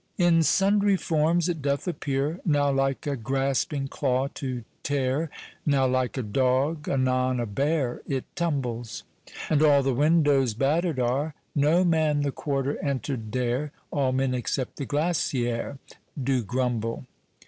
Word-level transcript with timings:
In 0.17 0.41
sundry 0.41 0.97
formes 0.97 1.47
it 1.47 1.61
doth 1.61 1.85
appeare; 1.87 2.39
Now 2.43 2.71
like 2.71 3.05
a 3.05 3.15
grasping 3.15 3.87
claw 3.87 4.29
to 4.33 4.63
teare; 4.81 5.29
Now 5.63 5.85
like 5.85 6.17
a 6.17 6.23
dog; 6.23 6.89
anon 6.89 7.39
a 7.39 7.45
beare 7.45 8.01
It 8.07 8.25
tumbles; 8.35 9.03
And 9.47 9.61
all 9.61 9.83
the 9.83 9.93
windows 9.93 10.55
battered 10.55 10.99
are, 10.99 11.35
No 11.53 11.83
man 11.83 12.21
the 12.21 12.31
quarter 12.31 12.83
enter 12.83 13.15
dare; 13.15 13.73
All 13.91 14.11
men 14.11 14.33
(except 14.33 14.77
the 14.77 14.87
glasier) 14.87 15.77
Doe 16.23 16.41
grumble. 16.41 17.05